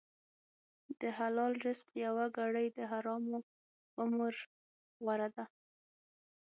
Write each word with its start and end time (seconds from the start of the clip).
د 0.99 1.01
حلال 1.17 1.53
رزق 1.65 1.87
یوه 2.05 2.25
ګړۍ 2.37 2.67
د 2.77 2.79
حرامو 2.91 3.37
عمره 4.01 4.39
غوره 5.03 5.29
ده. 5.35 5.45